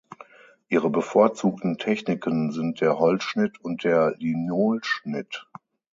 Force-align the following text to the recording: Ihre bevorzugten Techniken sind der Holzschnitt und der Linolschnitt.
Ihre 0.67 0.89
bevorzugten 0.89 1.77
Techniken 1.77 2.51
sind 2.51 2.81
der 2.81 2.97
Holzschnitt 2.97 3.63
und 3.63 3.83
der 3.83 4.15
Linolschnitt. 4.17 5.45